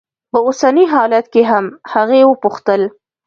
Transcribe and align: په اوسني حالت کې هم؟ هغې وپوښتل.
په 0.31 0.37
اوسني 0.47 0.85
حالت 0.93 1.25
کې 1.33 1.43
هم؟ 1.51 1.65
هغې 1.93 2.21
وپوښتل. 2.25 2.81